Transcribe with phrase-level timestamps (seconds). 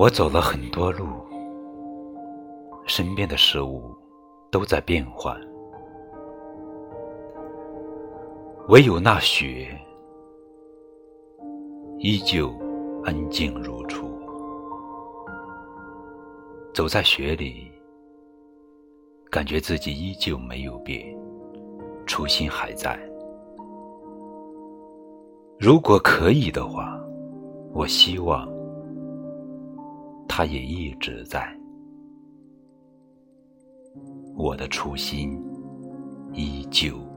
[0.00, 1.04] 我走了很多路，
[2.86, 3.94] 身边的事物
[4.50, 5.38] 都在变换，
[8.68, 9.78] 唯有那雪
[11.98, 12.50] 依旧
[13.04, 14.08] 安静如初。
[16.72, 17.70] 走在雪里，
[19.30, 21.14] 感觉自己依旧没有变，
[22.06, 22.98] 初心还在。
[25.58, 26.98] 如果可以的话，
[27.74, 28.48] 我希望
[30.40, 31.54] 他也一直在。
[34.34, 35.38] 我的初心
[36.32, 37.09] 依旧。